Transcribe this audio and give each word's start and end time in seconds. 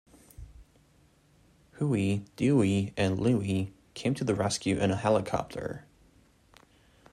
Huey, 1.77 2.25
Dewey 2.35 2.91
and 2.97 3.19
Louie 3.19 3.71
come 3.93 4.15
to 4.15 4.23
the 4.23 4.33
rescue 4.33 4.79
in 4.79 4.89
a 4.89 4.95
helicopter. 4.95 5.85